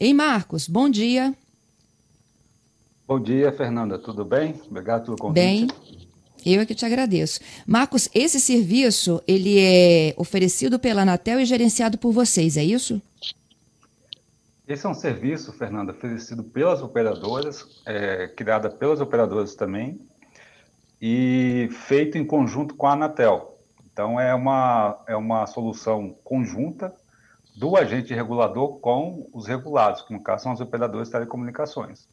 Ei, 0.00 0.14
Marcos, 0.14 0.66
bom 0.66 0.88
dia. 0.88 1.34
Bom 3.06 3.20
dia, 3.20 3.52
Fernanda. 3.52 3.98
Tudo 3.98 4.24
bem? 4.24 4.58
Obrigado 4.70 5.04
pelo 5.04 5.16
convite. 5.18 5.34
Bem, 5.34 5.68
eu 6.46 6.62
é 6.62 6.64
que 6.64 6.74
te 6.74 6.86
agradeço. 6.86 7.38
Marcos, 7.66 8.08
esse 8.14 8.40
serviço 8.40 9.22
ele 9.28 9.60
é 9.60 10.14
oferecido 10.16 10.78
pela 10.78 11.02
Anatel 11.02 11.38
e 11.38 11.44
gerenciado 11.44 11.98
por 11.98 12.12
vocês, 12.12 12.56
é 12.56 12.64
isso? 12.64 13.02
Esse 14.66 14.86
é 14.86 14.88
um 14.88 14.94
serviço, 14.94 15.52
Fernanda, 15.52 15.92
oferecido 15.92 16.42
pelas 16.44 16.80
operadoras, 16.80 17.82
é, 17.84 18.26
criada 18.28 18.70
pelas 18.70 19.02
operadoras 19.02 19.54
também, 19.54 20.00
e 20.98 21.68
feito 21.72 22.16
em 22.16 22.24
conjunto 22.24 22.74
com 22.74 22.86
a 22.86 22.94
Anatel. 22.94 23.58
Então, 23.92 24.18
é 24.18 24.34
uma, 24.34 24.98
é 25.06 25.14
uma 25.14 25.46
solução 25.46 26.16
conjunta 26.24 26.90
do 27.56 27.76
agente 27.76 28.14
regulador 28.14 28.78
com 28.78 29.26
os 29.32 29.46
regulados, 29.46 30.02
que 30.02 30.12
no 30.12 30.20
caso 30.20 30.44
são 30.44 30.52
os 30.52 30.60
operadores 30.60 31.08
de 31.08 31.12
telecomunicações. 31.12 32.06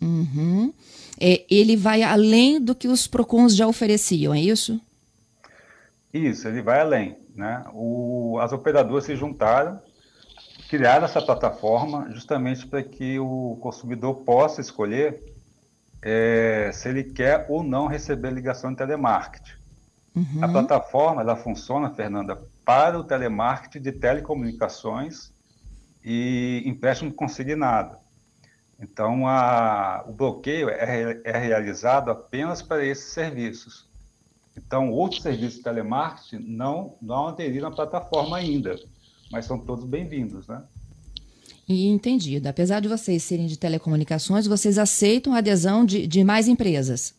Uhum. 0.00 0.72
É, 1.20 1.44
ele 1.48 1.76
vai 1.76 2.02
além 2.02 2.60
do 2.60 2.74
que 2.74 2.88
os 2.88 3.06
PROCONs 3.06 3.54
já 3.54 3.66
ofereciam, 3.66 4.34
é 4.34 4.40
isso? 4.40 4.80
Isso, 6.12 6.46
ele 6.46 6.62
vai 6.62 6.80
além. 6.80 7.16
Né? 7.34 7.64
O, 7.72 8.38
as 8.40 8.52
operadoras 8.52 9.04
se 9.04 9.16
juntaram, 9.16 9.80
criaram 10.68 11.04
essa 11.04 11.20
plataforma 11.20 12.10
justamente 12.10 12.66
para 12.66 12.82
que 12.82 13.18
o 13.18 13.58
consumidor 13.60 14.16
possa 14.16 14.60
escolher 14.60 15.20
é, 16.02 16.70
se 16.72 16.88
ele 16.88 17.04
quer 17.04 17.46
ou 17.48 17.62
não 17.62 17.86
receber 17.86 18.30
ligação 18.30 18.70
de 18.70 18.76
telemarketing. 18.76 19.52
Uhum. 20.14 20.44
A 20.44 20.48
plataforma 20.48 21.22
ela 21.22 21.34
funciona, 21.34 21.90
Fernanda, 21.90 22.40
para 22.64 22.98
o 22.98 23.04
telemarketing 23.04 23.80
de 23.80 23.92
telecomunicações 23.92 25.32
e 26.04 26.62
empréstimo 26.64 27.12
consignado. 27.12 27.96
Então, 28.80 29.26
a, 29.26 30.04
o 30.06 30.12
bloqueio 30.12 30.68
é, 30.68 31.20
é, 31.24 31.38
realizado 31.38 32.10
apenas 32.10 32.62
para 32.62 32.84
esses 32.84 33.12
serviços. 33.12 33.86
Então, 34.56 34.90
outros 34.90 35.22
serviços 35.22 35.56
de 35.56 35.62
telemarketing 35.62 36.44
não, 36.46 36.96
não 37.00 37.28
aderiram 37.28 37.68
à 37.68 37.70
plataforma 37.70 38.36
ainda, 38.36 38.76
mas 39.30 39.46
são 39.46 39.58
todos 39.58 39.84
bem-vindos, 39.84 40.46
né? 40.46 40.62
E 41.66 41.88
entendido. 41.88 42.48
Apesar 42.48 42.80
de 42.80 42.88
vocês 42.88 43.22
serem 43.22 43.46
de 43.46 43.58
telecomunicações, 43.58 44.46
vocês 44.46 44.76
aceitam 44.78 45.34
a 45.34 45.38
adesão 45.38 45.84
de, 45.84 46.06
de 46.06 46.22
mais 46.22 46.46
empresas? 46.46 47.14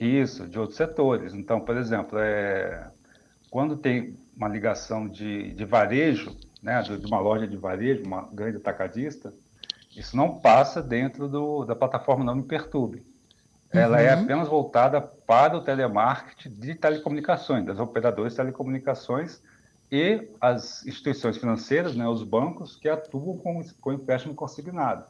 Isso, 0.00 0.48
de 0.48 0.58
outros 0.58 0.76
setores. 0.76 1.34
Então, 1.34 1.60
por 1.60 1.76
exemplo, 1.76 2.18
é, 2.18 2.88
quando 3.50 3.76
tem 3.76 4.16
uma 4.36 4.48
ligação 4.48 5.08
de, 5.08 5.52
de 5.52 5.64
varejo, 5.64 6.36
né, 6.62 6.82
de 6.82 7.06
uma 7.06 7.20
loja 7.20 7.46
de 7.46 7.56
varejo, 7.56 8.04
uma 8.04 8.28
grande 8.32 8.56
atacadista, 8.56 9.32
isso 9.96 10.16
não 10.16 10.40
passa 10.40 10.82
dentro 10.82 11.28
do, 11.28 11.64
da 11.64 11.76
plataforma 11.76 12.24
Não 12.24 12.36
Me 12.36 12.42
Perturbe. 12.42 13.04
Ela 13.70 14.00
é 14.00 14.14
uhum. 14.14 14.20
é 14.20 14.22
apenas 14.22 14.48
voltada 14.48 15.00
para 15.00 15.56
o 15.56 15.60
telemarketing 15.60 16.50
de 16.50 16.74
telecomunicações, 16.74 17.64
das 17.64 17.78
operadoras 17.78 18.32
de 18.32 18.36
telecomunicações 18.36 19.42
e 19.90 20.28
as 20.40 20.84
instituições 20.86 21.36
financeiras, 21.36 21.94
né, 21.94 22.06
os 22.08 22.22
bancos, 22.22 22.76
que 22.76 22.88
atuam 22.88 23.36
com, 23.38 23.62
com 23.80 23.92
empréstimo 23.92 24.34
consignado. 24.34 25.04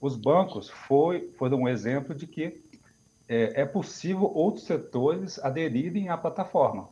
Os 0.00 0.16
bancos 0.16 0.68
foi, 0.68 1.32
foram 1.38 1.62
um 1.62 1.68
exemplo 1.68 2.14
de 2.14 2.26
que 2.26 2.62
é, 3.28 3.62
é 3.62 3.64
possível 3.64 4.30
outros 4.34 4.66
setores 4.66 5.38
aderirem 5.38 6.10
à 6.10 6.16
plataforma. 6.16 6.88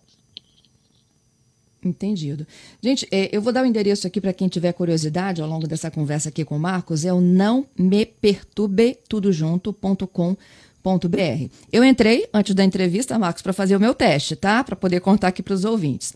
Entendido. 1.84 2.46
Gente, 2.80 3.06
é, 3.10 3.28
eu 3.34 3.42
vou 3.42 3.52
dar 3.52 3.62
o 3.62 3.66
endereço 3.66 4.06
aqui 4.06 4.20
para 4.20 4.32
quem 4.32 4.48
tiver 4.48 4.72
curiosidade 4.72 5.42
ao 5.42 5.48
longo 5.48 5.66
dessa 5.66 5.90
conversa 5.90 6.28
aqui 6.28 6.44
com 6.44 6.56
o 6.56 6.60
Marcos, 6.60 7.04
é 7.04 7.12
o 7.12 7.20
não 7.20 7.66
me 7.76 8.06
perturbe 8.06 8.98
tudo 9.08 9.32
junto.com.br. 9.32 10.36
Eu 11.72 11.84
entrei 11.84 12.28
antes 12.32 12.54
da 12.54 12.64
entrevista, 12.64 13.18
Marcos, 13.18 13.42
para 13.42 13.52
fazer 13.52 13.76
o 13.76 13.80
meu 13.80 13.94
teste, 13.94 14.36
tá? 14.36 14.62
Para 14.62 14.76
poder 14.76 15.00
contar 15.00 15.28
aqui 15.28 15.42
para 15.42 15.54
os 15.54 15.64
ouvintes. 15.64 16.14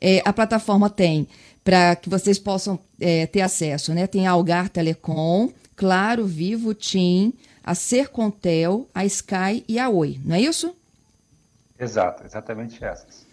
É, 0.00 0.22
a 0.24 0.32
plataforma 0.32 0.88
tem 0.88 1.26
para 1.64 1.96
que 1.96 2.08
vocês 2.08 2.38
possam 2.38 2.78
é, 3.00 3.26
ter 3.26 3.40
acesso, 3.40 3.92
né? 3.92 4.06
Tem 4.06 4.26
a 4.26 4.30
Algar 4.30 4.68
Telecom, 4.68 5.50
Claro, 5.78 6.26
Vivo, 6.26 6.74
TIM, 6.74 7.32
a 7.62 7.72
Sercontel, 7.72 8.88
a 8.92 9.04
Sky 9.04 9.64
e 9.68 9.78
a 9.78 9.88
Oi, 9.88 10.18
não 10.24 10.34
é 10.34 10.40
isso? 10.40 10.74
Exato, 11.78 12.24
exatamente 12.24 12.84
essas. 12.84 13.27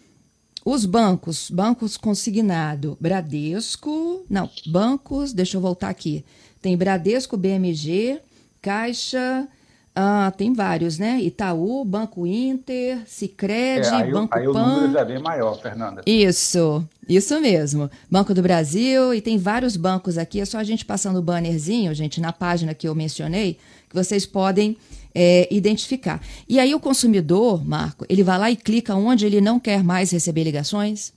Os 0.68 0.84
bancos, 0.84 1.52
bancos 1.52 1.96
consignado, 1.96 2.98
Bradesco, 3.00 4.26
não, 4.28 4.50
bancos, 4.66 5.32
deixa 5.32 5.58
eu 5.58 5.62
voltar 5.62 5.90
aqui. 5.90 6.26
Tem 6.60 6.76
Bradesco, 6.76 7.38
BMG, 7.38 8.20
Caixa, 8.64 9.48
ah, 9.96 10.34
tem 10.36 10.52
vários, 10.52 11.00
né? 11.00 11.22
Itaú, 11.22 11.86
Banco 11.86 12.28
Inter, 12.28 13.00
Sicredi, 13.08 13.88
é, 13.88 14.12
Banco 14.12 14.38
aí 14.38 14.46
Pan. 14.46 14.60
Aí 14.60 14.68
o 14.68 14.68
número 14.68 14.92
já 14.92 15.04
vem 15.06 15.20
maior, 15.20 15.62
Fernanda. 15.62 16.02
Isso, 16.06 16.86
isso 17.08 17.40
mesmo. 17.40 17.90
Banco 18.12 18.34
do 18.34 18.42
Brasil 18.42 19.14
e 19.14 19.22
tem 19.22 19.38
vários 19.38 19.78
bancos 19.78 20.18
aqui. 20.18 20.42
É 20.42 20.46
só 20.46 20.58
a 20.58 20.66
gente 20.66 20.84
passando 20.84 21.18
o 21.18 21.22
bannerzinho, 21.22 21.96
gente, 21.96 22.20
na 22.20 22.34
página 22.34 22.74
que 22.74 22.86
eu 22.86 22.94
mencionei, 22.94 23.58
que 23.90 23.96
vocês 23.96 24.26
podem 24.26 24.76
é, 25.14 25.48
identificar. 25.50 26.22
E 26.50 26.60
aí 26.60 26.76
o 26.76 26.80
consumidor, 26.80 27.66
Marco, 27.66 28.06
ele 28.10 28.22
vai 28.22 28.38
lá 28.38 28.52
e 28.52 28.58
clica 28.58 28.94
onde 28.96 29.26
ele 29.26 29.40
não 29.40 29.62
quer 29.62 29.82
mais 29.82 30.12
receber 30.12 30.44
ligações? 30.44 31.14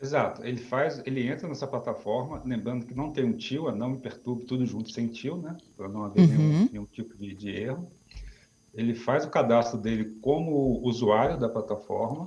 Exato. 0.00 0.44
Ele 0.44 0.58
faz, 0.58 1.02
ele 1.06 1.26
entra 1.26 1.48
nessa 1.48 1.66
plataforma, 1.66 2.42
lembrando 2.44 2.84
que 2.84 2.94
não 2.94 3.12
tem 3.12 3.24
um 3.24 3.32
tio, 3.32 3.70
não 3.72 3.90
me 3.90 3.98
perturbe 3.98 4.44
tudo 4.44 4.66
junto 4.66 4.90
sem 4.90 5.08
tio, 5.08 5.38
né? 5.38 5.56
Para 5.76 5.88
não 5.88 6.04
haver 6.04 6.20
uhum. 6.20 6.26
nenhum, 6.26 6.68
nenhum, 6.70 6.84
tipo 6.84 7.16
de, 7.16 7.34
de 7.34 7.50
erro. 7.50 7.90
Ele 8.74 8.94
faz 8.94 9.24
o 9.24 9.30
cadastro 9.30 9.78
dele 9.78 10.16
como 10.20 10.80
usuário 10.82 11.38
da 11.38 11.48
plataforma. 11.48 12.26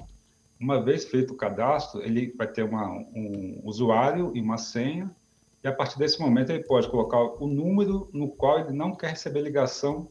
Uma 0.60 0.84
vez 0.84 1.06
feito 1.06 1.34
o 1.34 1.38
cadastro, 1.38 2.02
ele 2.02 2.34
vai 2.36 2.48
ter 2.48 2.64
uma, 2.64 2.90
um 2.90 3.62
usuário 3.64 4.32
e 4.36 4.42
uma 4.42 4.58
senha, 4.58 5.10
e 5.64 5.68
a 5.68 5.72
partir 5.72 6.00
desse 6.00 6.20
momento 6.20 6.50
ele 6.50 6.64
pode 6.64 6.90
colocar 6.90 7.22
o 7.22 7.48
número 7.48 8.10
no 8.12 8.30
qual 8.30 8.60
ele 8.60 8.72
não 8.72 8.96
quer 8.96 9.12
receber 9.12 9.42
ligação 9.42 10.10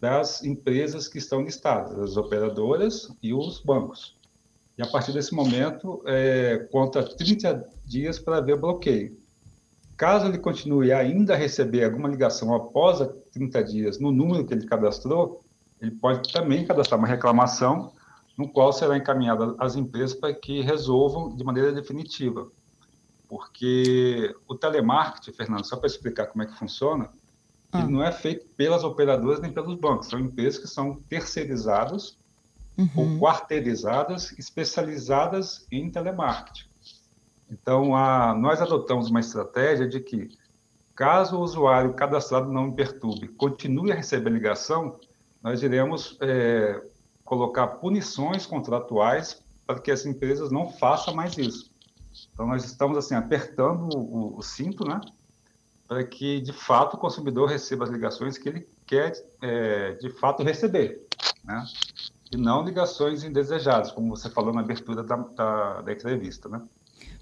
das 0.00 0.44
empresas 0.44 1.08
que 1.08 1.18
estão 1.18 1.42
listadas, 1.42 1.98
as 1.98 2.16
operadoras 2.16 3.08
e 3.22 3.32
os 3.32 3.60
bancos. 3.60 4.16
E 4.76 4.82
a 4.82 4.86
partir 4.86 5.12
desse 5.12 5.34
momento, 5.34 6.02
é, 6.06 6.58
conta 6.70 7.02
30 7.02 7.68
dias 7.84 8.18
para 8.18 8.38
haver 8.38 8.58
bloqueio. 8.58 9.16
Caso 9.96 10.26
ele 10.26 10.38
continue 10.38 10.92
ainda 10.92 11.34
a 11.34 11.36
receber 11.36 11.84
alguma 11.84 12.08
ligação 12.08 12.52
após 12.54 12.98
30 13.32 13.64
dias 13.64 14.00
no 14.00 14.10
número 14.10 14.44
que 14.44 14.52
ele 14.52 14.66
cadastrou, 14.66 15.40
ele 15.80 15.92
pode 15.92 16.32
também 16.32 16.66
cadastrar 16.66 16.98
uma 16.98 17.06
reclamação, 17.06 17.92
no 18.36 18.48
qual 18.48 18.72
será 18.72 18.96
encaminhada 18.96 19.54
às 19.58 19.76
empresas 19.76 20.14
para 20.14 20.34
que 20.34 20.60
resolvam 20.60 21.36
de 21.36 21.44
maneira 21.44 21.72
definitiva. 21.72 22.50
Porque 23.28 24.34
o 24.48 24.56
telemarketing, 24.56 25.32
Fernando, 25.32 25.64
só 25.64 25.76
para 25.76 25.86
explicar 25.86 26.26
como 26.26 26.42
é 26.42 26.46
que 26.46 26.58
funciona, 26.58 27.10
ah. 27.74 27.80
Ele 27.80 27.90
não 27.90 28.04
é 28.04 28.12
feito 28.12 28.46
pelas 28.56 28.84
operadoras 28.84 29.40
nem 29.40 29.52
pelos 29.52 29.74
bancos. 29.74 30.06
São 30.06 30.20
empresas 30.20 30.60
que 30.60 30.68
são 30.68 30.94
terceirizadas 31.08 32.16
uhum. 32.76 32.88
ou 32.96 33.20
quarteirizadas, 33.20 34.32
especializadas 34.38 35.66
em 35.70 35.90
telemarketing. 35.90 36.68
Então, 37.50 37.94
a, 37.94 38.34
nós 38.34 38.60
adotamos 38.60 39.10
uma 39.10 39.20
estratégia 39.20 39.88
de 39.88 40.00
que, 40.00 40.28
caso 40.94 41.36
o 41.36 41.40
usuário 41.40 41.94
cadastrado 41.94 42.50
não 42.50 42.68
me 42.68 42.74
perturbe, 42.74 43.28
continue 43.28 43.92
a 43.92 43.94
receber 43.94 44.30
ligação, 44.30 44.98
nós 45.42 45.62
iremos 45.62 46.16
é, 46.20 46.82
colocar 47.24 47.66
punições 47.66 48.46
contratuais 48.46 49.42
para 49.66 49.78
que 49.78 49.90
as 49.90 50.04
empresas 50.04 50.50
não 50.50 50.68
façam 50.68 51.14
mais 51.14 51.36
isso. 51.38 51.72
Então, 52.32 52.46
nós 52.46 52.64
estamos 52.64 52.96
assim 52.96 53.14
apertando 53.14 53.88
o, 53.96 54.38
o 54.38 54.42
cinto, 54.42 54.86
né? 54.86 55.00
para 55.86 56.02
que, 56.02 56.40
de 56.40 56.52
fato, 56.52 56.94
o 56.94 56.98
consumidor 56.98 57.48
receba 57.48 57.84
as 57.84 57.90
ligações 57.90 58.38
que 58.38 58.48
ele 58.48 58.66
quer, 58.86 59.12
é, 59.40 59.92
de 59.92 60.10
fato, 60.10 60.42
receber, 60.42 61.06
né? 61.44 61.64
E 62.32 62.36
não 62.36 62.64
ligações 62.64 63.22
indesejadas, 63.22 63.92
como 63.92 64.16
você 64.16 64.28
falou 64.28 64.52
na 64.52 64.60
abertura 64.60 65.02
da, 65.02 65.16
da, 65.16 65.82
da 65.82 65.92
entrevista, 65.92 66.48
né? 66.48 66.60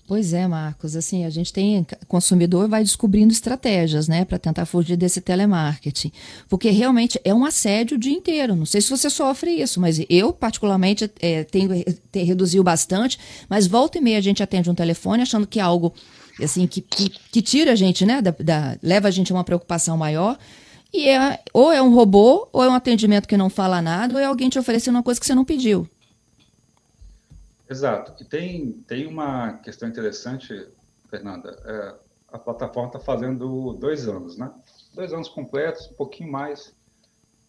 Pois 0.07 0.33
é, 0.35 0.49
Marcos. 0.49 0.97
Assim, 0.97 1.25
a 1.25 1.31
gente 1.31 1.53
tem 1.53 1.87
consumidor 2.09 2.69
vai 2.69 2.83
descobrindo 2.83 3.33
estratégias, 3.33 4.09
né, 4.09 4.25
para 4.25 4.39
tentar 4.39 4.67
fugir 4.67 4.97
desse 4.97 5.21
telemarketing, 5.21 6.13
porque 6.49 6.71
realmente 6.71 7.21
é 7.25 7.33
um 7.33 7.45
assédio 7.45 7.97
o 7.97 8.01
dia 8.01 8.13
inteiro. 8.13 8.57
Não 8.57 8.67
sei 8.67 8.81
se 8.81 8.91
você 8.91 9.09
sofre 9.09 9.53
isso, 9.53 9.81
mas 9.81 10.05
eu 10.11 10.33
particularmente 10.33 11.11
é, 11.21 11.45
tenho, 11.45 11.71
tenho 12.11 12.27
reduziu 12.27 12.63
bastante. 12.65 13.19
Mas 13.49 13.67
volta 13.67 13.99
e 13.99 14.01
meia 14.01 14.19
a 14.19 14.23
gente 14.23 14.43
atende 14.43 14.69
um 14.69 14.75
telefone 14.75 15.23
achando 15.23 15.47
que 15.47 15.61
é 15.61 15.63
algo 15.63 15.95
assim, 16.43 16.67
que, 16.67 16.81
que, 16.81 17.09
que 17.09 17.43
tira 17.43 17.73
a 17.73 17.77
gente, 17.77 18.05
né? 18.05 18.21
Da, 18.21 18.35
da, 18.39 18.77
leva 18.83 19.09
a 19.09 19.11
gente 19.11 19.33
a 19.33 19.35
uma 19.35 19.45
preocupação 19.45 19.97
maior. 19.97 20.37
E 20.93 21.09
é, 21.09 21.43
ou 21.55 21.73
é 21.73 21.81
um 21.81 21.95
robô, 21.95 22.49
ou 22.53 22.63
é 22.63 22.69
um 22.69 22.75
atendimento 22.75 23.27
que 23.27 23.37
não 23.37 23.49
fala 23.49 23.81
nada, 23.81 24.15
ou 24.15 24.21
é 24.21 24.25
alguém 24.25 24.51
te 24.51 24.59
oferecendo 24.59 24.97
uma 24.97 25.03
coisa 25.03 25.19
que 25.19 25.27
você 25.27 25.35
não 25.35 25.45
pediu. 25.45 25.89
Exato. 27.69 28.15
E 28.23 28.27
tem, 28.27 28.73
tem 28.87 29.07
uma 29.07 29.55
questão 29.55 29.89
interessante, 29.89 30.69
Fernanda. 31.09 31.59
É, 31.65 31.95
a 32.33 32.39
plataforma 32.39 32.89
está 32.89 32.99
fazendo 32.99 33.73
dois 33.75 34.07
anos, 34.07 34.37
né? 34.37 34.51
Dois 34.95 35.13
anos 35.15 35.29
completos, 35.29 35.89
um 35.91 35.95
pouquinho 35.95 36.31
mais. 36.31 36.75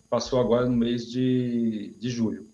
Passou 0.10 0.40
agora 0.40 0.66
no 0.66 0.78
mês 0.78 1.06
de, 1.10 1.94
de 2.00 2.10
julho. 2.10 2.48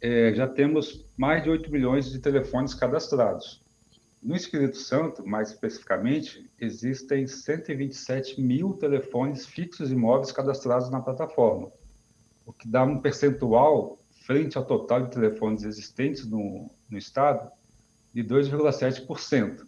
É, 0.00 0.32
já 0.34 0.48
temos 0.48 1.04
mais 1.16 1.42
de 1.44 1.50
8 1.50 1.70
milhões 1.70 2.10
de 2.10 2.18
telefones 2.18 2.74
cadastrados. 2.74 3.60
No 4.20 4.34
Espírito 4.34 4.76
Santo, 4.76 5.26
mais 5.26 5.50
especificamente, 5.50 6.50
existem 6.60 7.26
127 7.26 8.40
mil 8.40 8.72
telefones 8.74 9.46
fixos 9.46 9.92
e 9.92 9.94
móveis 9.94 10.32
cadastrados 10.32 10.90
na 10.90 11.00
plataforma, 11.00 11.70
o 12.44 12.52
que 12.52 12.66
dá 12.66 12.82
um 12.82 13.00
percentual, 13.00 13.96
frente 14.26 14.58
ao 14.58 14.64
total 14.64 15.04
de 15.04 15.12
telefones 15.12 15.62
existentes 15.62 16.26
no, 16.26 16.68
no 16.90 16.98
estado, 16.98 17.48
de 18.12 18.24
2,7%, 18.24 19.64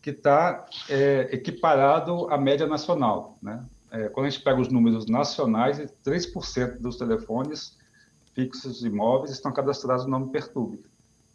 que 0.00 0.10
está 0.10 0.66
é, 0.88 1.28
equiparado 1.32 2.28
à 2.30 2.38
média 2.38 2.66
nacional. 2.66 3.38
Né? 3.42 3.62
É, 3.90 4.08
quando 4.08 4.26
a 4.26 4.30
gente 4.30 4.42
pega 4.42 4.58
os 4.58 4.68
números 4.68 5.06
nacionais, 5.06 5.78
3% 6.02 6.78
dos 6.78 6.96
telefones 6.96 7.76
fixos 8.34 8.82
e 8.82 8.88
móveis 8.88 9.32
estão 9.32 9.52
cadastrados 9.52 10.06
no 10.06 10.12
nome 10.12 10.32
Perturbe 10.32 10.82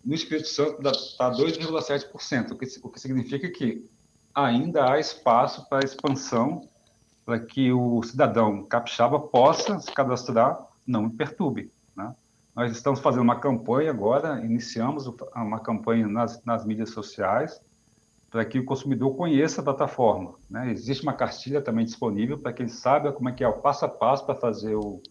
no 0.03 0.15
Espírito 0.15 0.47
Santo 0.47 0.87
está 0.87 1.31
2,7%, 1.31 2.51
o 2.83 2.89
que, 2.89 2.99
significa 2.99 3.49
que 3.49 3.89
ainda 4.33 4.91
há 4.91 4.99
espaço 4.99 5.67
para 5.69 5.85
expansão 5.85 6.67
para 7.25 7.39
que 7.39 7.71
o 7.71 8.01
cidadão 8.03 8.63
capixaba 8.63 9.19
possa 9.19 9.79
se 9.79 9.91
cadastrar, 9.91 10.67
não 10.85 11.03
me 11.03 11.11
perturbe. 11.11 11.71
Né? 11.95 12.13
Nós 12.55 12.71
estamos 12.71 12.99
fazendo 12.99 13.21
uma 13.21 13.39
campanha 13.39 13.91
agora, 13.91 14.43
iniciamos 14.43 15.05
uma 15.35 15.59
campanha 15.59 16.07
nas, 16.07 16.43
nas 16.43 16.65
mídias 16.65 16.89
sociais 16.89 17.61
para 18.31 18.45
que 18.45 18.57
o 18.59 18.65
consumidor 18.65 19.15
conheça 19.15 19.61
a 19.61 19.63
plataforma. 19.63 20.33
Né? 20.49 20.71
Existe 20.71 21.03
uma 21.03 21.13
cartilha 21.13 21.61
também 21.61 21.85
disponível 21.85 22.39
para 22.39 22.51
que 22.53 22.63
ele 22.63 22.69
saiba 22.69 23.11
como 23.11 23.29
é 23.29 23.33
que 23.33 23.43
é 23.43 23.47
o 23.47 23.59
passo 23.61 23.85
a 23.85 23.89
passo 23.89 24.25
para 24.25 24.35
fazer 24.35 24.73
o, 24.75 25.01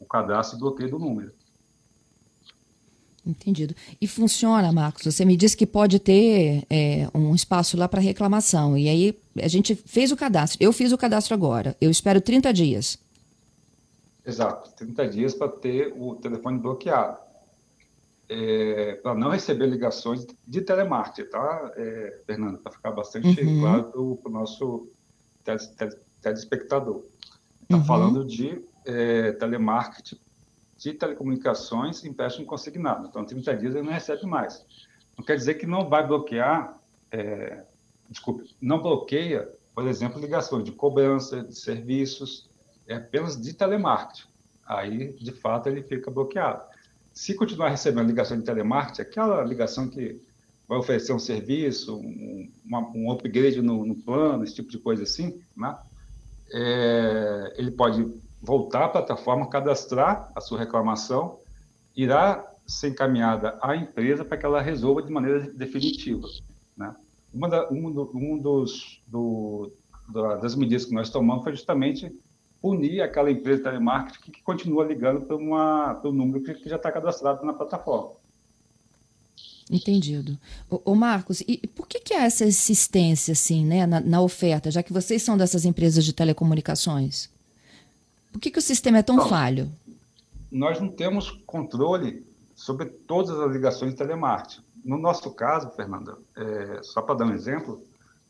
o 0.00 0.06
cadastro 0.06 0.56
e 0.56 0.60
bloqueio 0.60 0.90
do 0.90 0.98
número. 0.98 1.32
Entendido. 3.24 3.74
E 4.00 4.08
funciona, 4.08 4.72
Marcos? 4.72 5.04
Você 5.04 5.24
me 5.24 5.36
disse 5.36 5.56
que 5.56 5.66
pode 5.66 6.00
ter 6.00 6.64
é, 6.68 7.08
um 7.14 7.32
espaço 7.34 7.76
lá 7.76 7.86
para 7.86 8.00
reclamação. 8.00 8.76
E 8.76 8.88
aí 8.88 9.16
a 9.40 9.46
gente 9.46 9.76
fez 9.76 10.10
o 10.10 10.16
cadastro. 10.16 10.58
Eu 10.60 10.72
fiz 10.72 10.90
o 10.90 10.98
cadastro 10.98 11.32
agora. 11.32 11.76
Eu 11.80 11.88
espero 11.88 12.20
30 12.20 12.52
dias. 12.52 12.98
Exato, 14.26 14.72
30 14.72 15.08
dias 15.08 15.34
para 15.34 15.48
ter 15.48 15.94
o 15.96 16.16
telefone 16.16 16.58
bloqueado. 16.58 17.18
É, 18.28 18.94
para 18.94 19.14
não 19.14 19.30
receber 19.30 19.66
ligações 19.66 20.26
de 20.46 20.60
telemarketing, 20.60 21.30
tá, 21.30 21.72
é, 21.76 22.22
Fernando? 22.26 22.58
Para 22.58 22.72
ficar 22.72 22.90
bastante 22.90 23.40
uhum. 23.40 23.60
claro 23.60 23.84
para 24.20 24.30
o 24.30 24.32
nosso 24.32 24.88
telespectador. 26.20 27.04
Está 27.62 27.76
uhum. 27.76 27.84
falando 27.84 28.24
de 28.24 28.60
é, 28.84 29.32
telemarketing 29.32 30.18
de 30.82 30.94
telecomunicações 30.94 32.04
empréstimo 32.04 32.46
consignado. 32.46 33.06
Então, 33.06 33.24
30 33.24 33.56
dias 33.56 33.74
ele 33.74 33.84
não 33.84 33.92
recebe 33.92 34.26
mais. 34.26 34.64
Não 35.16 35.24
quer 35.24 35.36
dizer 35.36 35.54
que 35.54 35.66
não 35.66 35.88
vai 35.88 36.06
bloquear, 36.06 36.78
é, 37.10 37.62
desculpe, 38.10 38.54
não 38.60 38.80
bloqueia, 38.80 39.48
por 39.74 39.86
exemplo, 39.86 40.20
ligações 40.20 40.64
de 40.64 40.72
cobrança, 40.72 41.42
de 41.42 41.54
serviços, 41.54 42.50
é 42.86 42.96
apenas 42.96 43.40
de 43.40 43.52
telemarketing. 43.52 44.26
Aí, 44.66 45.12
de 45.14 45.32
fato, 45.32 45.68
ele 45.68 45.82
fica 45.82 46.10
bloqueado. 46.10 46.62
Se 47.12 47.34
continuar 47.34 47.68
recebendo 47.68 48.06
ligação 48.06 48.38
de 48.38 48.44
telemarketing, 48.44 49.02
aquela 49.02 49.44
ligação 49.44 49.88
que 49.88 50.20
vai 50.66 50.78
oferecer 50.78 51.12
um 51.12 51.18
serviço, 51.18 51.96
um, 51.96 52.50
um 52.94 53.12
upgrade 53.12 53.60
no, 53.60 53.84
no, 53.84 53.94
plano, 53.94 54.42
esse 54.42 54.54
tipo 54.54 54.70
de 54.70 54.78
coisa 54.78 55.02
assim, 55.02 55.40
né? 55.56 55.76
É, 56.50 57.54
ele 57.56 57.70
pode 57.70 58.10
voltar 58.42 58.84
à 58.84 58.88
plataforma, 58.88 59.48
cadastrar 59.48 60.30
a 60.34 60.40
sua 60.40 60.58
reclamação, 60.58 61.38
irá 61.94 62.44
ser 62.66 62.88
encaminhada 62.88 63.58
à 63.62 63.76
empresa 63.76 64.24
para 64.24 64.36
que 64.36 64.44
ela 64.44 64.60
resolva 64.60 65.02
de 65.02 65.12
maneira 65.12 65.40
definitiva. 65.52 66.26
Né? 66.76 66.94
Uma 67.32 67.48
da, 67.48 67.70
um, 67.70 67.90
do, 67.90 68.10
um 68.14 68.38
dos 68.38 69.02
do, 69.06 69.72
das 70.40 70.54
medidas 70.54 70.84
que 70.84 70.94
nós 70.94 71.10
tomamos 71.10 71.44
foi 71.44 71.52
justamente 71.52 72.12
punir 72.60 73.00
aquela 73.00 73.30
empresa 73.30 73.58
de 73.58 73.64
telemarketing 73.64 74.30
que, 74.30 74.42
continua 74.42 74.84
ligando 74.84 75.26
para, 75.26 75.36
uma, 75.36 75.94
para 75.94 76.10
um 76.10 76.12
número 76.12 76.42
que, 76.42 76.68
já 76.68 76.76
está 76.76 76.90
cadastrado 76.92 77.44
na 77.44 77.52
plataforma. 77.52 78.12
Entendido. 79.70 80.38
O, 80.68 80.94
Marcos, 80.94 81.40
e 81.40 81.66
por 81.68 81.86
que, 81.86 81.98
que 82.00 82.14
há 82.14 82.24
essa 82.24 82.44
insistência 82.44 83.32
assim, 83.32 83.64
né, 83.64 83.86
na, 83.86 84.00
na, 84.00 84.20
oferta, 84.20 84.70
já 84.70 84.82
que 84.82 84.92
vocês 84.92 85.22
são 85.22 85.36
dessas 85.36 85.64
empresas 85.64 86.04
de 86.04 86.12
telecomunicações? 86.12 87.31
Por 88.32 88.40
que, 88.40 88.50
que 88.50 88.58
o 88.58 88.62
sistema 88.62 88.98
é 88.98 89.02
tão 89.02 89.16
Bom, 89.16 89.28
falho? 89.28 89.70
Nós 90.50 90.80
não 90.80 90.88
temos 90.88 91.30
controle 91.46 92.26
sobre 92.54 92.86
todas 92.86 93.38
as 93.38 93.52
ligações 93.52 93.92
de 93.92 93.98
telemarketing. 93.98 94.62
No 94.84 94.98
nosso 94.98 95.30
caso, 95.32 95.70
Fernanda, 95.72 96.18
é, 96.36 96.80
só 96.82 97.02
para 97.02 97.16
dar 97.16 97.26
um 97.26 97.34
exemplo, 97.34 97.84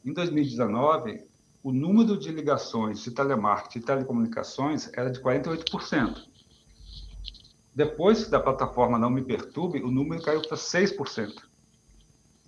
em 0.04 0.12
2019, 0.12 1.24
o 1.62 1.72
número 1.72 2.18
de 2.18 2.30
ligações 2.30 3.02
de 3.02 3.10
telemarketing 3.12 3.78
e 3.78 3.82
telecomunicações 3.82 4.90
era 4.94 5.10
de 5.10 5.20
48%. 5.20 6.22
Depois 7.74 8.28
da 8.28 8.38
plataforma 8.38 8.98
Não 8.98 9.08
Me 9.08 9.22
Perturbe, 9.22 9.82
o 9.82 9.90
número 9.90 10.22
caiu 10.22 10.42
para 10.42 10.56
6%. 10.56 11.32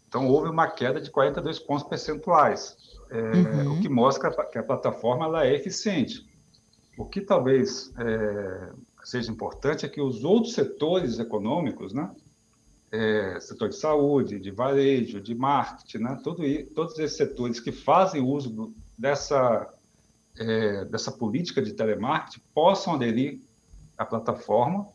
Então, 0.07 0.29
houve 0.29 0.49
uma 0.49 0.69
queda 0.69 1.01
de 1.01 1.11
42 1.11 1.59
pontos 1.61 1.89
percentuais, 1.89 2.77
é, 3.11 3.21
uhum. 3.21 3.79
o 3.79 3.81
que 3.81 3.89
mostra 3.89 4.31
que 4.47 4.59
a 4.59 4.63
plataforma 4.63 5.25
ela 5.25 5.47
é 5.47 5.55
eficiente. 5.55 6.27
O 6.97 7.05
que 7.05 7.21
talvez 7.21 7.93
é, 7.99 8.73
seja 9.03 9.31
importante 9.31 9.85
é 9.85 9.89
que 9.89 10.01
os 10.01 10.25
outros 10.25 10.55
setores 10.55 11.19
econômicos, 11.19 11.93
né, 11.93 12.11
é, 12.93 13.41
setor 13.41 13.69
de 13.69 13.77
saúde, 13.77 14.39
de 14.39 14.51
varejo, 14.51 15.21
de 15.21 15.35
marketing, 15.35 15.99
né, 15.99 16.21
tudo, 16.23 16.43
todos 16.75 16.99
esses 16.99 17.17
setores 17.17 17.59
que 17.59 17.73
fazem 17.73 18.23
uso 18.23 18.73
dessa, 18.97 19.69
é, 20.39 20.85
dessa 20.85 21.11
política 21.11 21.61
de 21.61 21.73
telemarketing 21.73 22.41
possam 22.55 22.95
aderir 22.95 23.41
à 23.99 24.05
plataforma, 24.05 24.87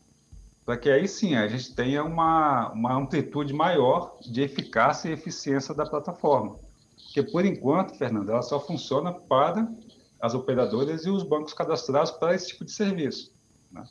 para 0.66 0.78
que 0.78 0.90
aí 0.90 1.08
sim 1.08 1.36
a 1.36 1.48
gente 1.48 1.76
tenha 1.76 2.04
uma, 2.04 2.72
uma 2.72 2.94
amplitude 2.94 3.54
maior 3.54 4.18
de 4.22 4.42
eficácia 4.42 5.10
e 5.10 5.14
eficiência 5.14 5.74
da 5.74 5.86
plataforma. 5.86 6.56
Porque, 7.06 7.24
por 7.24 7.44
enquanto, 7.44 7.98
Fernando, 7.98 8.30
ela 8.30 8.44
só 8.44 8.60
funciona 8.60 9.12
para 9.12 9.68
as 10.22 10.34
operadoras 10.34 11.06
e 11.06 11.10
os 11.10 11.24
bancos 11.24 11.54
cadastrados 11.54 12.12
para 12.12 12.36
esse 12.36 12.48
tipo 12.48 12.66
de 12.66 12.72
serviço. 12.72 13.32
Né? 13.72 13.84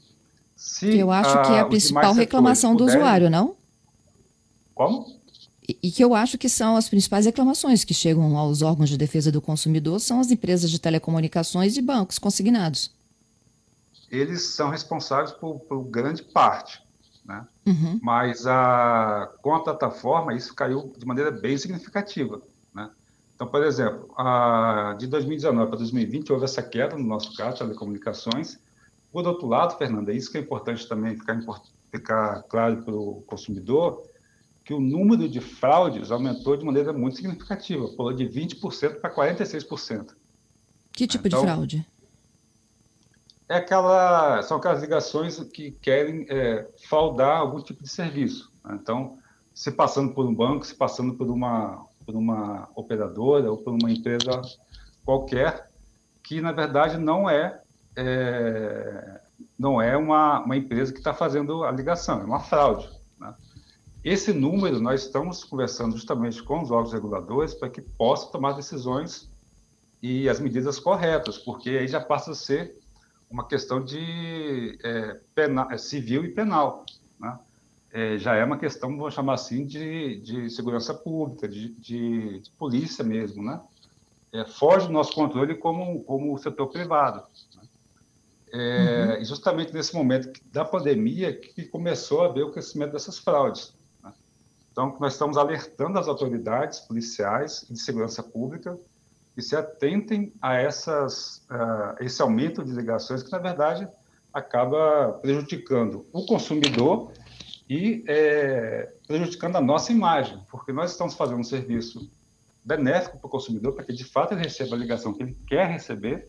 Se, 0.55 0.97
eu 0.97 1.11
acho 1.11 1.43
que 1.43 1.53
é 1.53 1.61
a 1.61 1.65
principal 1.65 2.13
reclamação 2.13 2.73
do 2.73 2.85
puderem... 2.85 3.01
usuário, 3.01 3.31
não? 3.31 3.57
Como? 4.75 5.19
E, 5.69 5.79
e 5.83 5.91
que 5.91 6.03
eu 6.03 6.15
acho 6.15 6.39
que 6.39 6.49
são 6.49 6.77
as 6.77 6.89
principais 6.89 7.27
reclamações 7.27 7.85
que 7.85 7.95
chegam 7.95 8.37
aos 8.37 8.63
órgãos 8.63 8.89
de 8.89 8.97
defesa 8.97 9.31
do 9.31 9.41
consumidor 9.41 10.01
são 10.01 10.21
as 10.21 10.31
empresas 10.31 10.71
de 10.71 10.79
telecomunicações 10.79 11.77
e 11.77 11.83
bancos 11.83 12.19
consignados. 12.19 12.91
Eles 14.11 14.55
são 14.55 14.71
responsáveis 14.71 15.33
por, 15.33 15.61
por 15.61 15.85
grande 15.85 16.23
parte, 16.23 16.83
né? 17.25 17.47
Uhum. 17.67 18.01
Mas 18.03 18.47
a, 18.47 19.31
com 19.43 19.55
a 19.55 19.63
plataforma 19.63 20.35
isso 20.35 20.55
caiu 20.55 20.95
de 20.97 21.05
maneira 21.05 21.31
bem 21.31 21.59
significativa. 21.59 22.41
Então, 23.39 23.47
por 23.47 23.63
exemplo, 23.63 24.13
a, 24.17 24.97
de 24.99 25.07
2019 25.07 25.69
para 25.69 25.79
2020 25.79 26.33
houve 26.33 26.45
essa 26.45 26.61
queda 26.61 26.99
no 26.99 27.05
nosso 27.05 27.37
caso, 27.37 27.59
telecomunicações. 27.59 28.59
Por 29.13 29.25
outro 29.29 29.47
lado, 29.47 29.79
Fernanda, 29.79 30.13
isso 30.13 30.33
que 30.33 30.39
é 30.39 30.41
importante 30.41 30.89
também 30.89 31.17
ficar, 31.17 31.39
ficar 31.89 32.43
claro 32.49 32.83
para 32.83 32.93
o 32.93 33.23
consumidor, 33.29 34.03
que 34.65 34.75
o 34.75 34.81
número 34.81 35.29
de 35.29 35.41
fraudes 35.41 36.11
aumentou 36.11 36.57
de 36.57 36.65
maneira 36.65 36.93
muito 36.93 37.15
significativa, 37.15 37.87
pulou 37.91 38.13
de 38.13 38.25
20% 38.25 39.01
para 39.01 39.15
46%. 39.15 40.17
Que 40.91 41.07
tipo 41.07 41.29
então, 41.29 41.39
de 41.39 41.47
fraude? 41.47 41.87
É 43.49 43.55
aquela, 43.55 44.43
são 44.43 44.57
aquelas 44.57 44.81
ligações 44.81 45.39
que 45.45 45.71
querem 45.71 46.27
é, 46.29 46.69
fraudar 46.89 47.39
algum 47.39 47.63
tipo 47.63 47.85
de 47.85 47.89
serviço. 47.89 48.51
Né? 48.65 48.77
Então, 48.83 49.17
se 49.55 49.71
passando 49.71 50.13
por 50.13 50.27
um 50.27 50.35
banco, 50.35 50.67
se 50.67 50.75
passando 50.75 51.15
por 51.15 51.31
uma 51.31 51.87
por 52.09 52.17
uma 52.17 52.71
operadora 52.75 53.51
ou 53.51 53.59
por 53.59 53.75
uma 53.75 53.93
empresa 53.93 54.41
qualquer, 55.05 55.71
que 56.23 56.41
na 56.41 56.53
verdade 56.53 56.97
não 56.97 57.29
é, 57.29 57.61
é 57.95 59.21
não 59.59 59.83
é 59.83 59.95
uma, 59.95 60.41
uma 60.41 60.57
empresa 60.57 60.91
que 60.91 61.01
está 61.01 61.13
fazendo 61.13 61.65
a 61.65 61.71
ligação, 61.71 62.23
é 62.23 62.25
uma 62.25 62.41
fraude. 62.41 62.89
Né? 63.21 63.35
Esse 64.03 64.33
número 64.33 64.81
nós 64.81 65.03
estamos 65.03 65.45
conversando 65.45 65.93
justamente 65.93 66.43
com 66.43 66.63
os 66.63 66.71
órgãos 66.71 66.95
reguladores 66.95 67.53
para 67.53 67.69
que 67.69 67.83
possam 67.83 68.31
tomar 68.31 68.53
decisões 68.53 69.29
e 70.03 70.31
as 70.31 70.41
medidas 70.41 70.81
corretas, 70.81 71.37
porque 71.37 71.71
aí 71.71 71.89
já 71.89 72.01
passa 72.01 72.31
a 72.31 72.35
ser 72.35 72.75
uma 73.29 73.47
questão 73.47 73.85
de 73.85 74.79
é, 74.83 75.21
penal, 75.35 75.71
é, 75.71 75.77
civil 75.77 76.25
e 76.25 76.29
penal. 76.29 76.87
Né? 77.21 77.39
É, 77.93 78.19
já 78.19 78.35
é 78.35 78.45
uma 78.45 78.59
questão, 78.59 78.97
vou 78.97 79.11
chamar 79.11 79.35
assim, 79.35 79.65
de, 79.65 80.21
de 80.21 80.51
segurança 80.51 80.93
pública, 80.93 81.49
de, 81.49 81.71
de, 81.75 82.41
de 82.41 82.51
polícia 82.53 83.03
mesmo, 83.05 83.43
né? 83.43 83.61
é, 84.33 84.45
foge 84.45 84.87
do 84.87 84.93
nosso 84.93 85.15
controle 85.15 85.55
como, 85.55 86.03
como 86.05 86.35
o 86.35 86.39
setor 86.39 86.69
privado. 86.69 87.23
Né? 87.57 87.63
É, 88.53 89.17
uhum. 89.19 89.25
Justamente 89.25 89.73
nesse 89.73 89.95
momento 89.95 90.41
da 90.53 90.65
pandemia 90.65 91.35
que 91.35 91.65
começou 91.65 92.23
a 92.25 92.29
ver 92.29 92.43
o 92.43 92.51
crescimento 92.51 92.93
dessas 92.93 93.19
fraudes. 93.19 93.75
Né? 94.03 94.13
Então, 94.73 94.97
nós 95.01 95.15
estamos 95.15 95.37
alertando 95.37 95.99
as 95.99 96.09
autoridades 96.09 96.81
policiais 96.81 97.65
e 97.69 97.73
de 97.73 97.81
segurança 97.81 98.23
pública 98.23 98.79
que 99.35 99.43
se 99.43 99.55
atentem 99.55 100.33
a 100.43 100.57
essas, 100.57 101.47
uh, 101.51 102.03
esse 102.03 102.21
aumento 102.21 102.65
de 102.65 102.73
ligações 102.73 103.23
que, 103.23 103.31
na 103.31 103.39
verdade, 103.39 103.87
acaba 104.33 105.13
prejudicando 105.23 106.05
o 106.13 106.27
consumidor 106.27 107.13
e 107.69 108.03
é, 108.07 108.93
prejudicando 109.07 109.57
a 109.57 109.61
nossa 109.61 109.93
imagem, 109.93 110.41
porque 110.51 110.73
nós 110.73 110.93
estamos 110.93 111.15
fazendo 111.15 111.41
um 111.41 111.45
serviço 111.45 112.11
benéfico 112.65 113.19
para 113.19 113.27
o 113.27 113.31
consumidor, 113.31 113.75
para 113.75 113.85
que 113.85 113.93
de 113.93 114.05
fato 114.05 114.33
ele 114.35 114.43
receba 114.43 114.75
a 114.75 114.79
ligação 114.79 115.13
que 115.13 115.23
ele 115.23 115.37
quer 115.47 115.67
receber, 115.69 116.27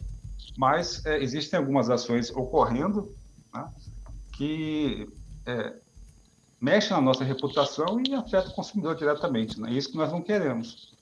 mas 0.58 1.05
é, 1.05 1.22
existem 1.22 1.58
algumas 1.58 1.89
ações 1.89 2.29
ocorrendo 2.31 3.15
né, 3.53 3.69
que 4.34 5.08
é, 5.46 5.74
mexem 6.60 6.91
na 6.91 7.01
nossa 7.01 7.24
reputação 7.24 8.01
e 8.05 8.13
afetam 8.13 8.51
o 8.51 8.55
consumidor 8.55 8.96
diretamente. 8.96 9.60
Né? 9.60 9.72
É 9.72 9.74
isso 9.74 9.91
que 9.91 9.98
nós 9.98 10.12
não 10.12 10.22
queremos. 10.22 10.93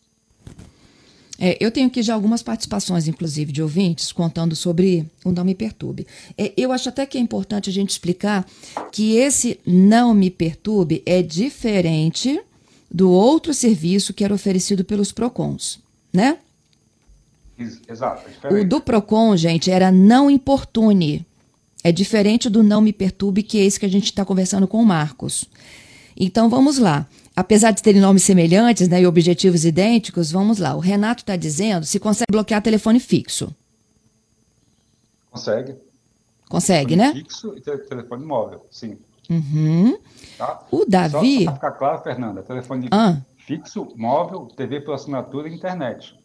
É, 1.39 1.55
eu 1.59 1.71
tenho 1.71 1.87
aqui 1.87 2.01
já 2.01 2.13
algumas 2.13 2.41
participações, 2.41 3.07
inclusive, 3.07 3.51
de 3.51 3.61
ouvintes 3.61 4.11
contando 4.11 4.55
sobre 4.55 5.05
o 5.23 5.31
Não 5.31 5.45
Me 5.45 5.53
Perturbe. 5.53 6.07
É, 6.37 6.51
eu 6.57 6.71
acho 6.71 6.89
até 6.89 7.05
que 7.05 7.17
é 7.17 7.21
importante 7.21 7.69
a 7.69 7.73
gente 7.73 7.91
explicar 7.91 8.45
que 8.91 9.15
esse 9.15 9.59
Não 9.65 10.13
Me 10.13 10.31
Perturbe 10.31 11.03
é 11.05 11.21
diferente 11.21 12.39
do 12.89 13.11
outro 13.11 13.53
serviço 13.53 14.13
que 14.13 14.23
era 14.23 14.33
oferecido 14.33 14.83
pelos 14.83 15.11
PROCONs, 15.11 15.79
né? 16.11 16.37
Exato. 17.87 18.23
É 18.43 18.53
o 18.53 18.67
do 18.67 18.81
PROCON, 18.81 19.35
gente, 19.35 19.69
era 19.69 19.91
Não 19.91 20.29
Importune. 20.29 21.25
É 21.83 21.91
diferente 21.91 22.49
do 22.49 22.63
Não 22.63 22.81
Me 22.81 22.91
Perturbe, 22.91 23.43
que 23.43 23.59
é 23.59 23.65
esse 23.65 23.79
que 23.79 23.85
a 23.85 23.89
gente 23.89 24.05
está 24.05 24.25
conversando 24.25 24.67
com 24.67 24.81
o 24.81 24.85
Marcos. 24.85 25.45
Então, 26.15 26.49
vamos 26.49 26.77
lá 26.77 27.07
apesar 27.37 27.69
de 27.69 27.83
terem 27.83 28.01
nomes 28.01 28.23
semelhantes 28.23 28.87
né, 28.87 28.99
e 28.99 29.05
objetivos 29.05 29.63
idênticos, 29.63 30.31
vamos 30.31 30.57
lá. 30.57 30.75
O 30.75 30.79
Renato 30.79 31.21
está 31.21 31.35
dizendo 31.35 31.85
se 31.85 31.99
consegue 31.99 32.31
bloquear 32.31 32.63
telefone 32.63 32.99
fixo. 32.99 33.55
Consegue. 35.29 35.75
Consegue, 36.49 36.95
telefone 36.95 37.13
né? 37.13 37.21
Fixo 37.21 37.55
e 37.55 37.61
telefone 37.61 38.25
móvel, 38.25 38.65
sim. 38.71 38.97
Uhum. 39.29 39.99
Tá? 40.35 40.63
O 40.71 40.83
Davi. 40.85 41.39
Só 41.39 41.43
para 41.43 41.53
ficar 41.53 41.71
claro, 41.73 42.01
Fernanda, 42.01 42.41
telefone 42.41 42.87
ah. 42.91 43.17
fixo, 43.37 43.87
móvel, 43.95 44.47
TV 44.55 44.81
por 44.81 44.95
assinatura 44.95 45.47
e 45.47 45.53
internet. 45.53 46.17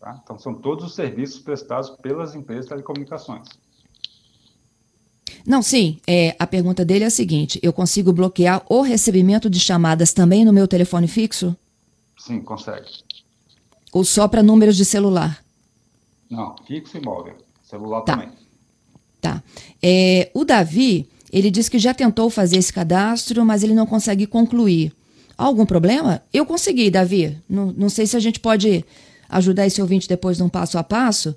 Tá? 0.00 0.18
Então, 0.22 0.38
são 0.38 0.54
todos 0.54 0.86
os 0.86 0.94
serviços 0.94 1.40
prestados 1.40 1.90
pelas 1.90 2.34
empresas 2.34 2.64
de 2.64 2.70
telecomunicações. 2.70 3.48
Não, 5.46 5.60
sim. 5.60 5.98
É, 6.06 6.34
a 6.38 6.46
pergunta 6.46 6.84
dele 6.84 7.04
é 7.04 7.06
a 7.06 7.10
seguinte: 7.10 7.58
eu 7.62 7.72
consigo 7.72 8.12
bloquear 8.12 8.62
o 8.68 8.80
recebimento 8.80 9.50
de 9.50 9.60
chamadas 9.60 10.12
também 10.12 10.44
no 10.44 10.52
meu 10.52 10.66
telefone 10.66 11.06
fixo? 11.06 11.54
Sim, 12.18 12.40
consegue. 12.40 12.88
Ou 13.92 14.04
só 14.04 14.26
para 14.26 14.42
números 14.42 14.76
de 14.76 14.84
celular? 14.84 15.44
Não, 16.30 16.56
fixo 16.66 16.96
e 16.96 17.00
móvel. 17.00 17.36
Celular 17.62 18.00
tá. 18.02 18.14
também. 18.14 18.30
Tá. 19.20 19.42
É, 19.82 20.30
o 20.34 20.44
Davi, 20.44 21.08
ele 21.32 21.50
disse 21.50 21.70
que 21.70 21.78
já 21.78 21.92
tentou 21.92 22.30
fazer 22.30 22.56
esse 22.56 22.72
cadastro, 22.72 23.44
mas 23.44 23.62
ele 23.62 23.74
não 23.74 23.86
consegue 23.86 24.26
concluir. 24.26 24.92
Algum 25.36 25.66
problema? 25.66 26.22
Eu 26.32 26.46
consegui, 26.46 26.90
Davi. 26.90 27.36
Não, 27.48 27.72
não 27.72 27.88
sei 27.88 28.06
se 28.06 28.16
a 28.16 28.20
gente 28.20 28.40
pode 28.40 28.84
ajudar 29.28 29.66
esse 29.66 29.80
ouvinte 29.82 30.08
depois 30.08 30.38
num 30.38 30.48
passo 30.48 30.78
a 30.78 30.84
passo 30.84 31.34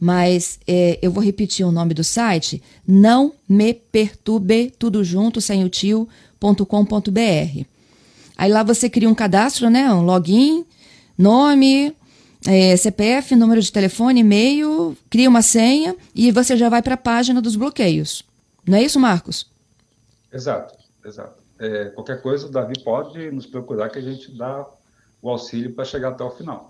mas 0.00 0.58
é, 0.66 0.98
eu 1.02 1.12
vou 1.12 1.22
repetir 1.22 1.66
o 1.66 1.70
nome 1.70 1.92
do 1.92 2.02
site, 2.02 2.62
não 2.88 3.34
me 3.46 3.74
perturbe, 3.74 4.72
tudo 4.78 5.04
junto, 5.04 5.40
sem 5.40 5.62
o 5.62 5.68
tio.com.br. 5.68 7.64
Aí 8.38 8.50
lá 8.50 8.62
você 8.62 8.88
cria 8.88 9.08
um 9.08 9.14
cadastro, 9.14 9.68
né? 9.68 9.92
Um 9.92 10.00
login, 10.00 10.64
nome, 11.18 11.94
é, 12.46 12.74
CPF, 12.74 13.36
número 13.36 13.60
de 13.60 13.70
telefone, 13.70 14.20
e-mail, 14.20 14.96
cria 15.10 15.28
uma 15.28 15.42
senha 15.42 15.94
e 16.14 16.32
você 16.32 16.56
já 16.56 16.70
vai 16.70 16.80
para 16.80 16.94
a 16.94 16.98
página 16.98 17.42
dos 17.42 17.54
bloqueios. 17.54 18.24
Não 18.66 18.78
é 18.78 18.82
isso, 18.82 18.98
Marcos? 18.98 19.46
Exato, 20.32 20.74
exato. 21.04 21.42
É, 21.58 21.86
qualquer 21.90 22.22
coisa, 22.22 22.46
o 22.46 22.50
Davi 22.50 22.82
pode 22.82 23.30
nos 23.30 23.44
procurar 23.44 23.90
que 23.90 23.98
a 23.98 24.02
gente 24.02 24.34
dá 24.34 24.66
o 25.20 25.28
auxílio 25.28 25.74
para 25.74 25.84
chegar 25.84 26.08
até 26.08 26.24
o 26.24 26.30
final. 26.30 26.69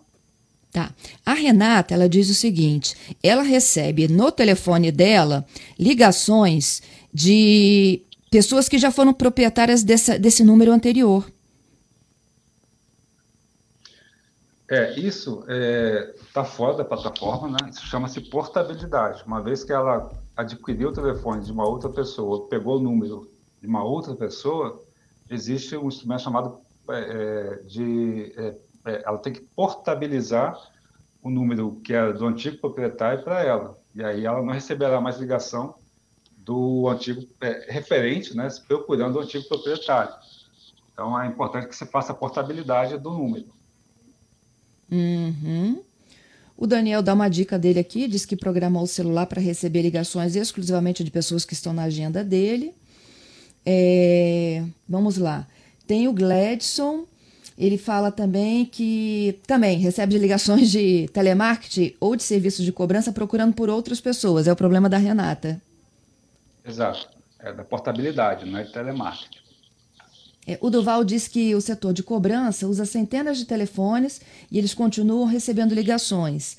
Tá. 0.72 0.94
A 1.26 1.34
Renata, 1.34 1.94
ela 1.94 2.08
diz 2.08 2.30
o 2.30 2.34
seguinte: 2.34 2.96
ela 3.22 3.42
recebe 3.42 4.06
no 4.06 4.30
telefone 4.30 4.92
dela 4.92 5.44
ligações 5.78 6.82
de 7.12 8.02
pessoas 8.30 8.68
que 8.68 8.78
já 8.78 8.92
foram 8.92 9.12
proprietárias 9.12 9.82
dessa, 9.82 10.18
desse 10.18 10.44
número 10.44 10.72
anterior. 10.72 11.26
É, 14.70 14.96
isso 15.00 15.40
está 15.40 15.52
é, 15.52 16.14
tá 16.32 16.44
fora 16.44 16.76
da 16.76 16.84
plataforma, 16.84 17.48
né? 17.48 17.70
Isso 17.70 17.84
chama-se 17.86 18.20
portabilidade. 18.20 19.24
Uma 19.26 19.42
vez 19.42 19.64
que 19.64 19.72
ela 19.72 20.12
adquiriu 20.36 20.90
o 20.90 20.92
telefone 20.92 21.44
de 21.44 21.50
uma 21.50 21.68
outra 21.68 21.90
pessoa, 21.90 22.46
pegou 22.46 22.76
o 22.76 22.80
número 22.80 23.28
de 23.60 23.66
uma 23.66 23.82
outra 23.82 24.14
pessoa, 24.14 24.80
existe 25.28 25.76
um 25.76 25.88
instrumento 25.88 26.22
chamado 26.22 26.60
é, 26.88 27.00
é 27.00 27.62
de 27.64 28.32
é, 28.36 28.54
é, 28.84 29.02
ela 29.04 29.18
tem 29.18 29.32
que 29.32 29.40
portabilizar 29.40 30.56
o 31.22 31.30
número 31.30 31.80
que 31.84 31.92
é 31.92 32.12
do 32.12 32.26
antigo 32.26 32.58
proprietário 32.58 33.22
para 33.22 33.42
ela. 33.42 33.78
E 33.94 34.02
aí 34.02 34.25
ela 34.25 34.42
não 34.42 34.52
receberá 34.52 35.00
mais 35.00 35.18
ligação 35.18 35.75
do 36.38 36.88
antigo 36.88 37.26
é, 37.40 37.72
referente, 37.72 38.37
né, 38.37 38.49
procurando 38.66 39.16
o 39.16 39.20
antigo 39.20 39.46
proprietário. 39.49 40.14
Então 40.92 41.20
é 41.20 41.26
importante 41.26 41.68
que 41.68 41.76
você 41.76 41.87
faça 41.87 42.12
a 42.12 42.14
portabilidade 42.14 42.99
do 42.99 43.10
número. 43.10 43.49
Uhum. 44.90 45.82
O 46.56 46.66
Daniel 46.66 47.02
dá 47.02 47.14
uma 47.14 47.28
dica 47.28 47.58
dele 47.58 47.78
aqui, 47.78 48.06
diz 48.06 48.26
que 48.26 48.37
programou 48.37 48.82
o 48.82 48.87
celular 48.87 49.26
para 49.26 49.40
receber 49.40 49.82
ligações 49.82 50.37
exclusivamente 50.37 51.02
de 51.02 51.10
pessoas 51.10 51.44
que 51.44 51.54
estão 51.54 51.72
na 51.72 51.84
agenda 51.84 52.22
dele. 52.22 52.75
É, 53.64 54.64
vamos 54.88 55.16
lá. 55.16 55.46
Tem 55.87 56.06
o 56.06 56.12
Gladson, 56.12 57.06
ele 57.61 57.76
fala 57.76 58.11
também 58.11 58.64
que 58.64 59.38
também 59.47 59.79
recebe 59.79 60.17
ligações 60.17 60.71
de 60.71 61.11
telemarketing 61.12 61.95
ou 62.00 62.17
de 62.17 62.23
serviços 62.23 62.64
de 62.64 62.73
cobrança 62.73 63.12
procurando 63.12 63.52
por 63.52 63.69
outras 63.69 64.00
pessoas. 64.00 64.49
É 64.49 64.52
o 64.52 64.57
problema 64.57 64.88
da 64.88 64.97
Renata. 64.97 65.61
Exato. 66.67 67.07
É 67.38 67.52
da 67.52 67.62
portabilidade, 67.62 68.47
não 68.47 68.59
é 68.59 68.64
de 68.64 68.73
telemarketing. 68.73 69.40
É, 70.47 70.59
o 70.62 70.71
Duval 70.71 71.05
diz 71.05 71.29
que 71.29 71.55
o 71.55 71.61
setor 71.61 71.93
de 71.93 72.02
cobrança 72.02 72.67
usa 72.67 72.87
centenas 72.87 73.37
de 73.37 73.45
telefones 73.45 74.23
e 74.50 74.57
eles 74.57 74.73
continuam 74.73 75.26
recebendo 75.26 75.75
ligações. 75.75 76.57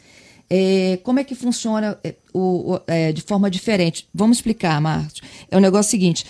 É, 0.48 1.00
como 1.01 1.20
é 1.20 1.24
que 1.24 1.34
funciona 1.34 1.98
é, 2.03 2.13
o, 2.31 2.74
o, 2.74 2.81
é, 2.86 3.12
de 3.12 3.22
forma 3.22 3.50
diferente? 3.50 4.08
Vamos 4.13 4.38
explicar, 4.38 4.79
Márcio. 4.79 5.24
É 5.50 5.58
o 5.58 5.60
negócio 5.60 5.89
seguinte: 5.89 6.25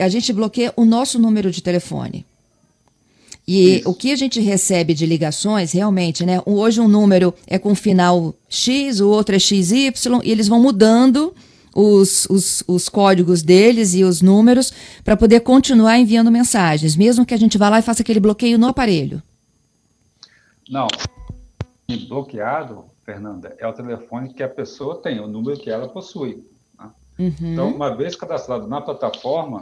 a 0.00 0.08
gente 0.08 0.32
bloqueia 0.32 0.72
o 0.76 0.84
nosso 0.84 1.16
número 1.16 1.50
de 1.50 1.62
telefone. 1.62 2.26
E 3.46 3.78
Isso. 3.78 3.90
o 3.90 3.94
que 3.94 4.12
a 4.12 4.16
gente 4.16 4.40
recebe 4.40 4.94
de 4.94 5.06
ligações, 5.06 5.72
realmente, 5.72 6.24
né? 6.24 6.40
Hoje 6.46 6.80
um 6.80 6.88
número 6.88 7.34
é 7.46 7.58
com 7.58 7.74
final 7.74 8.34
X, 8.48 9.00
o 9.00 9.08
outro 9.08 9.34
é 9.34 9.38
XY, 9.38 9.92
e 10.22 10.30
eles 10.30 10.46
vão 10.46 10.60
mudando 10.60 11.34
os, 11.74 12.26
os, 12.26 12.62
os 12.66 12.88
códigos 12.88 13.42
deles 13.42 13.94
e 13.94 14.04
os 14.04 14.20
números 14.20 14.72
para 15.04 15.16
poder 15.16 15.40
continuar 15.40 15.98
enviando 15.98 16.30
mensagens, 16.30 16.96
mesmo 16.96 17.24
que 17.24 17.34
a 17.34 17.38
gente 17.38 17.58
vá 17.58 17.68
lá 17.68 17.78
e 17.78 17.82
faça 17.82 18.02
aquele 18.02 18.20
bloqueio 18.20 18.58
no 18.58 18.66
aparelho. 18.66 19.22
Não. 20.68 20.86
Bloqueado, 22.08 22.84
Fernanda, 23.04 23.56
é 23.58 23.66
o 23.66 23.72
telefone 23.72 24.32
que 24.32 24.42
a 24.42 24.48
pessoa 24.48 25.02
tem, 25.02 25.18
o 25.18 25.26
número 25.26 25.58
que 25.58 25.70
ela 25.70 25.88
possui. 25.88 26.44
Uhum. 27.20 27.52
Então, 27.52 27.68
uma 27.68 27.94
vez 27.94 28.16
cadastrado 28.16 28.66
na 28.66 28.80
plataforma, 28.80 29.60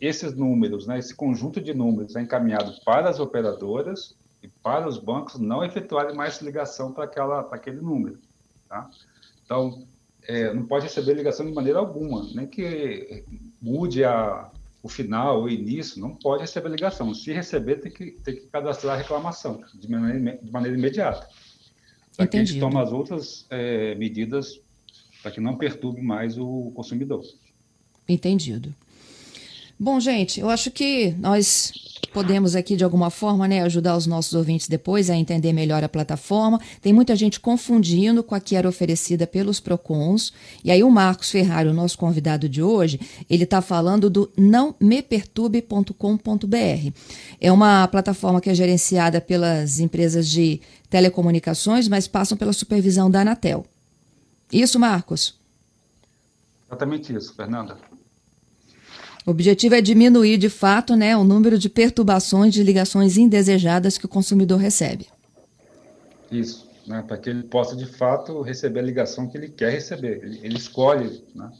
esses 0.00 0.34
números, 0.34 0.88
né, 0.88 0.98
esse 0.98 1.14
conjunto 1.14 1.60
de 1.60 1.72
números 1.72 2.16
é 2.16 2.22
encaminhado 2.22 2.72
para 2.84 3.08
as 3.08 3.20
operadoras 3.20 4.16
e 4.42 4.48
para 4.48 4.88
os 4.88 4.98
bancos 4.98 5.38
não 5.38 5.64
efetuarem 5.64 6.16
mais 6.16 6.42
ligação 6.42 6.92
para 6.92 7.04
aquele 7.52 7.80
número. 7.80 8.18
Tá? 8.68 8.90
Então, 9.44 9.86
é, 10.26 10.52
não 10.52 10.66
pode 10.66 10.86
receber 10.86 11.14
ligação 11.14 11.46
de 11.46 11.52
maneira 11.52 11.78
alguma, 11.78 12.28
nem 12.34 12.48
que 12.48 13.24
mude 13.62 14.02
a, 14.02 14.50
o 14.82 14.88
final, 14.88 15.44
o 15.44 15.48
início, 15.48 16.00
não 16.00 16.12
pode 16.16 16.40
receber 16.40 16.70
ligação. 16.70 17.14
Se 17.14 17.32
receber, 17.32 17.76
tem 17.76 17.92
que, 17.92 18.10
tem 18.24 18.34
que 18.34 18.46
cadastrar 18.48 18.94
a 18.94 18.98
reclamação 18.98 19.62
de 19.72 19.88
maneira, 19.88 20.38
de 20.42 20.50
maneira 20.50 20.76
imediata. 20.76 21.28
Que 22.16 22.36
a 22.36 22.44
gente 22.44 22.58
tome 22.58 22.78
as 22.78 22.90
outras 22.90 23.46
é, 23.50 23.94
medidas 23.94 24.60
para 25.26 25.32
que 25.32 25.40
não 25.40 25.56
perturbe 25.56 26.00
mais 26.00 26.38
o 26.38 26.70
consumidor. 26.72 27.24
Entendido. 28.08 28.72
Bom, 29.76 29.98
gente, 29.98 30.38
eu 30.38 30.48
acho 30.48 30.70
que 30.70 31.16
nós 31.18 31.72
podemos 32.12 32.54
aqui 32.54 32.76
de 32.76 32.84
alguma 32.84 33.10
forma 33.10 33.48
né, 33.48 33.60
ajudar 33.62 33.96
os 33.96 34.06
nossos 34.06 34.34
ouvintes 34.34 34.68
depois 34.68 35.10
a 35.10 35.16
entender 35.16 35.52
melhor 35.52 35.82
a 35.82 35.88
plataforma. 35.88 36.60
Tem 36.80 36.92
muita 36.92 37.16
gente 37.16 37.40
confundindo 37.40 38.22
com 38.22 38.36
a 38.36 38.40
que 38.40 38.54
era 38.54 38.68
oferecida 38.68 39.26
pelos 39.26 39.58
PROCONs. 39.58 40.32
E 40.62 40.70
aí 40.70 40.84
o 40.84 40.90
Marcos 40.92 41.28
Ferrari, 41.28 41.68
o 41.68 41.74
nosso 41.74 41.98
convidado 41.98 42.48
de 42.48 42.62
hoje, 42.62 43.00
ele 43.28 43.42
está 43.42 43.60
falando 43.60 44.08
do 44.08 44.30
nãomeperturbe.com.br. 44.36 46.92
É 47.40 47.50
uma 47.50 47.88
plataforma 47.88 48.40
que 48.40 48.48
é 48.48 48.54
gerenciada 48.54 49.20
pelas 49.20 49.80
empresas 49.80 50.28
de 50.28 50.60
telecomunicações, 50.88 51.88
mas 51.88 52.06
passam 52.06 52.38
pela 52.38 52.52
supervisão 52.52 53.10
da 53.10 53.22
Anatel. 53.22 53.66
Isso, 54.52 54.78
Marcos? 54.78 55.38
Exatamente 56.68 57.14
isso, 57.14 57.34
Fernanda. 57.34 57.76
O 59.26 59.30
objetivo 59.30 59.74
é 59.74 59.80
diminuir, 59.80 60.38
de 60.38 60.48
fato, 60.48 60.94
né, 60.94 61.16
o 61.16 61.24
número 61.24 61.58
de 61.58 61.68
perturbações 61.68 62.54
de 62.54 62.62
ligações 62.62 63.16
indesejadas 63.16 63.98
que 63.98 64.06
o 64.06 64.08
consumidor 64.08 64.58
recebe. 64.58 65.08
Isso, 66.30 66.68
né, 66.86 67.02
para 67.02 67.18
que 67.18 67.30
ele 67.30 67.42
possa, 67.42 67.74
de 67.74 67.86
fato, 67.86 68.40
receber 68.42 68.80
a 68.80 68.82
ligação 68.84 69.28
que 69.28 69.36
ele 69.36 69.48
quer 69.48 69.72
receber. 69.72 70.22
Ele, 70.22 70.40
ele 70.44 70.56
escolhe 70.56 71.24
né, 71.34 71.50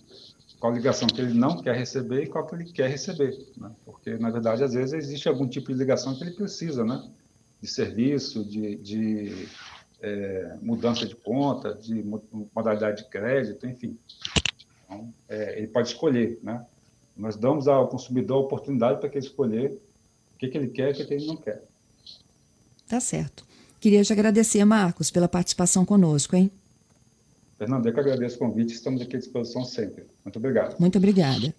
qual 0.61 0.73
ligação 0.73 1.09
que 1.09 1.21
ele 1.21 1.35
não 1.35 1.61
quer 1.61 1.77
receber 1.77 2.23
e 2.23 2.27
qual 2.29 2.47
que 2.47 2.55
ele 2.55 2.65
quer 2.65 2.89
receber. 2.89 3.37
Né, 3.57 3.71
porque, 3.85 4.17
na 4.17 4.31
verdade, 4.31 4.63
às 4.63 4.73
vezes 4.73 4.93
existe 4.93 5.29
algum 5.29 5.49
tipo 5.49 5.73
de 5.73 5.79
ligação 5.79 6.15
que 6.15 6.23
ele 6.23 6.33
precisa, 6.33 6.85
né, 6.85 7.03
de 7.61 7.69
serviço, 7.69 8.45
de, 8.45 8.77
de 8.77 9.49
é, 10.01 10.57
mudança 10.61 11.07
de 11.07 11.15
conta, 11.15 11.75
de 11.75 12.05
modalidade 12.55 13.03
de 13.03 13.09
crédito, 13.09 13.67
enfim. 13.67 13.99
Então, 14.85 15.13
é, 15.29 15.59
ele 15.59 15.69
pode 15.69 15.89
escolher, 15.89 16.39
né? 16.43 16.65
Nós 17.17 17.37
damos 17.37 17.67
ao 17.67 17.89
consumidor 17.89 18.37
a 18.37 18.41
oportunidade 18.41 19.01
para 19.01 19.09
que 19.09 19.17
ele 19.17 19.27
escolher 19.27 19.73
o 20.35 20.39
que, 20.39 20.49
que 20.49 20.59
ele 20.59 20.69
quer 20.69 20.91
e 20.91 20.93
o 20.93 20.95
que, 20.97 21.05
que 21.07 21.15
ele 21.15 21.27
não 21.27 21.37
quer. 21.37 21.63
Tá 22.87 23.01
certo. 23.01 23.45
Queria 23.81 24.03
te 24.03 24.13
agradecer, 24.13 24.65
Marcos, 24.65 25.11
pela 25.11 25.29
participação 25.29 25.85
conosco, 25.85 26.37
hein? 26.37 26.51
Fernando, 27.59 27.87
eu 27.87 27.95
que 27.95 28.01
agradeço 28.01 28.37
o 28.37 28.39
convite, 28.39 28.75
estamos 28.75 29.01
aqui 29.01 29.17
à 29.17 29.19
disposição 29.19 29.65
sempre. 29.65 30.05
Muito 30.25 30.39
obrigado. 30.39 30.79
Muito 30.79 30.99
obrigada. 30.99 31.55